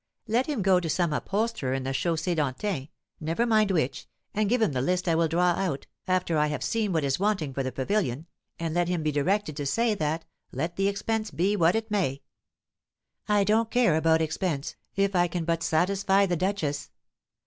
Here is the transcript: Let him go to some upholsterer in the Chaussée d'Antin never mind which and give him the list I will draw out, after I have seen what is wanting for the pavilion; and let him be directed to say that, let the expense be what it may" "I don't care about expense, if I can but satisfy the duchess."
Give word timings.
Let 0.25 0.47
him 0.47 0.63
go 0.63 0.79
to 0.79 0.89
some 0.89 1.13
upholsterer 1.13 1.73
in 1.75 1.83
the 1.83 1.91
Chaussée 1.91 2.35
d'Antin 2.35 2.89
never 3.19 3.45
mind 3.45 3.69
which 3.69 4.07
and 4.33 4.49
give 4.49 4.59
him 4.59 4.71
the 4.71 4.81
list 4.81 5.07
I 5.07 5.13
will 5.13 5.27
draw 5.27 5.49
out, 5.51 5.85
after 6.07 6.39
I 6.39 6.47
have 6.47 6.63
seen 6.63 6.91
what 6.91 7.03
is 7.03 7.19
wanting 7.19 7.53
for 7.53 7.61
the 7.61 7.71
pavilion; 7.71 8.25
and 8.57 8.73
let 8.73 8.87
him 8.87 9.03
be 9.03 9.11
directed 9.11 9.55
to 9.57 9.65
say 9.67 9.93
that, 9.93 10.25
let 10.51 10.75
the 10.75 10.87
expense 10.87 11.29
be 11.29 11.55
what 11.55 11.75
it 11.75 11.91
may" 11.91 12.23
"I 13.27 13.43
don't 13.43 13.69
care 13.69 13.95
about 13.95 14.23
expense, 14.23 14.75
if 14.95 15.15
I 15.15 15.27
can 15.27 15.45
but 15.45 15.61
satisfy 15.61 16.25
the 16.25 16.35
duchess." 16.35 16.89